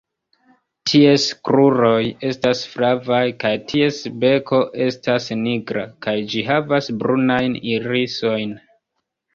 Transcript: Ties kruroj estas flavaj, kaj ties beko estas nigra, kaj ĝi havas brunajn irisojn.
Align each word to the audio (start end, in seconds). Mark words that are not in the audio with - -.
Ties 0.91 1.25
kruroj 1.49 1.99
estas 2.31 2.63
flavaj, 2.71 3.21
kaj 3.45 3.53
ties 3.73 4.01
beko 4.25 4.65
estas 4.89 5.31
nigra, 5.45 5.85
kaj 6.09 6.19
ĝi 6.35 6.47
havas 6.53 6.95
brunajn 7.05 7.63
irisojn. 7.79 8.61